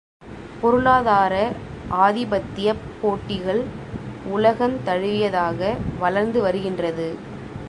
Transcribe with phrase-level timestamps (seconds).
[0.61, 1.33] பொருளாதார
[1.97, 3.61] ஆதிபத்தியப் போட்டிகள்
[4.25, 5.59] உலகந் தழுவியதாக
[5.97, 7.07] வளர்ந்து வருகின்றது.